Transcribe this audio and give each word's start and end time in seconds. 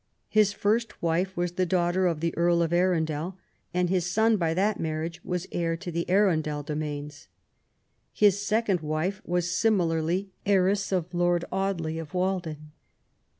His 0.29 0.51
first 0.51 0.99
wife 1.03 1.37
was 1.37 1.51
the 1.51 1.65
daughter 1.67 2.07
of 2.07 2.21
the 2.21 2.35
Earl 2.35 2.63
of 2.63 2.73
Arundel, 2.73 3.37
and 3.71 3.87
his 3.87 4.09
son 4.09 4.35
by 4.35 4.55
that 4.55 4.79
marriage 4.79 5.23
was 5.23 5.45
heir 5.51 5.77
to 5.77 5.91
the 5.91 6.09
Arundel 6.09 6.63
domains. 6.63 7.27
His 8.11 8.41
second 8.43 8.79
wife 8.79 9.21
was 9.25 9.51
similarly 9.51 10.31
heiress 10.43 10.91
of 10.91 11.13
Lord 11.13 11.45
Audley 11.51 11.99
of 11.99 12.15
Walden. 12.15 12.71